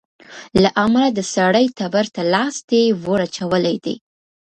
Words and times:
له 0.61 0.69
امله 0.83 1.07
د 1.11 1.19
سړي 1.35 1.65
تبر 1.79 2.05
ته 2.15 2.21
لاستى 2.33 2.83
وراچولى 3.05 3.75
دى. 3.85 3.95